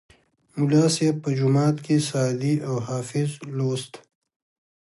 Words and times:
ملا 0.59 0.85
صیب 0.95 1.15
به 1.23 1.29
جومات 1.37 1.75
کې 1.85 1.95
سعدي 2.09 2.53
او 2.67 2.75
حافظ 2.87 3.29
لوست. 3.55 3.93